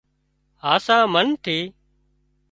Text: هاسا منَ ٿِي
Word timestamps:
هاسا 0.63 0.97
منَ 1.13 1.27
ٿِي 1.43 1.57